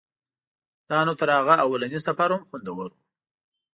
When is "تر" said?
1.19-1.29